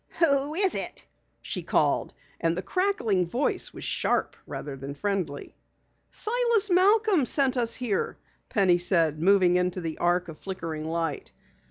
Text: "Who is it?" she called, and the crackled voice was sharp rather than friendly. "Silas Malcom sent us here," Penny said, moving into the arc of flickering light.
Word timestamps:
"Who 0.17 0.55
is 0.55 0.73
it?" 0.73 1.05
she 1.43 1.61
called, 1.61 2.11
and 2.39 2.57
the 2.57 2.63
crackled 2.63 3.27
voice 3.27 3.71
was 3.71 3.83
sharp 3.83 4.35
rather 4.47 4.75
than 4.75 4.95
friendly. 4.95 5.53
"Silas 6.09 6.71
Malcom 6.71 7.27
sent 7.27 7.55
us 7.55 7.75
here," 7.75 8.17
Penny 8.49 8.79
said, 8.79 9.21
moving 9.21 9.57
into 9.57 9.79
the 9.79 9.99
arc 9.99 10.27
of 10.27 10.39
flickering 10.39 10.85
light. 10.85 11.31